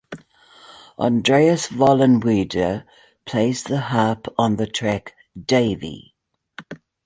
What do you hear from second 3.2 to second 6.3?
plays the harp on the track "Davy".